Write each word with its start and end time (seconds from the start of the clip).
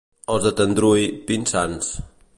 Els 0.35 0.47
de 0.47 0.51
Tendrui, 0.61 1.05
pinsans. 1.29 1.93